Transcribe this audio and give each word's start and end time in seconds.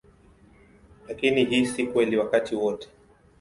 Lakini 1.07 1.45
hii 1.45 1.65
si 1.65 1.87
kweli 1.87 2.17
wakati 2.17 2.55
wote. 2.55 2.89